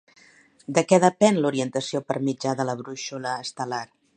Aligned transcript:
De 0.77 0.83
què 0.91 0.99
depèn 1.03 1.37
l'orientació 1.43 2.01
per 2.09 2.17
mitjà 2.31 2.57
de 2.63 2.69
la 2.71 2.77
brúixola 2.81 3.37
estel·lar? 3.47 3.85